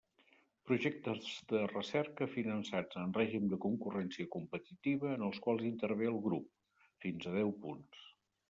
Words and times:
Projectes 0.69 1.27
de 1.51 1.59
recerca 1.73 2.27
finançats 2.31 2.97
en 3.01 3.13
règim 3.19 3.45
de 3.51 3.59
concurrència 3.67 4.31
competitiva 4.37 5.15
en 5.19 5.29
els 5.29 5.41
quals 5.47 5.69
intervé 5.71 6.11
el 6.17 6.19
grup: 6.29 6.53
fins 7.07 7.29
a 7.33 7.37
deu 7.41 7.55
punts. 7.67 8.05